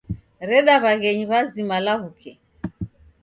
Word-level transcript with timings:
Reda 0.49 0.73
w'aghenyi 0.83 1.25
w'azima 1.31 1.75
law'uke. 1.85 2.31